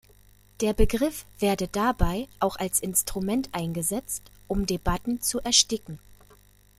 [0.61, 5.99] Der Begriff werde dabei auch als Instrument eingesetzt, um Debatten zu ersticken.